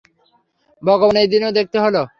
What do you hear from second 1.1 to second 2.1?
এই দিনও দেখতে হলো?